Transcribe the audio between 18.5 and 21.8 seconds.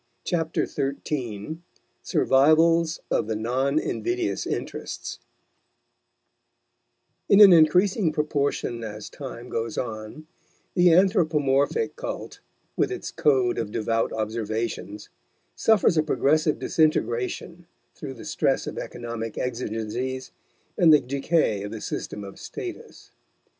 of economic exigencies and the decay of the